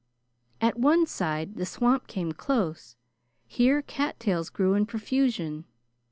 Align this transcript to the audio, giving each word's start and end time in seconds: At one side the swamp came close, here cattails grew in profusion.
At 0.59 0.79
one 0.79 1.05
side 1.05 1.57
the 1.57 1.65
swamp 1.67 2.07
came 2.07 2.31
close, 2.31 2.95
here 3.45 3.83
cattails 3.83 4.49
grew 4.49 4.73
in 4.73 4.87
profusion. 4.87 5.65